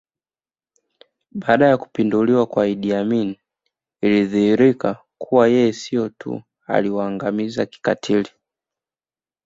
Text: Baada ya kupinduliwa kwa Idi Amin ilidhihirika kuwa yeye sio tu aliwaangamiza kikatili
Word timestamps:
Baada 1.31 1.67
ya 1.67 1.77
kupinduliwa 1.77 2.45
kwa 2.45 2.67
Idi 2.67 2.93
Amin 2.95 3.35
ilidhihirika 4.01 5.03
kuwa 5.17 5.47
yeye 5.47 5.73
sio 5.73 6.09
tu 6.09 6.41
aliwaangamiza 6.67 7.65
kikatili 7.65 8.29